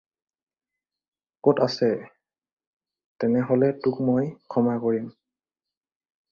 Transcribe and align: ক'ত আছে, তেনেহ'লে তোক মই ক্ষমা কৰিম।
ক'ত 1.43 1.57
আছে, 1.67 1.89
তেনেহ'লে 3.23 3.69
তোক 3.85 4.01
মই 4.11 4.27
ক্ষমা 4.51 4.77
কৰিম। 4.89 5.15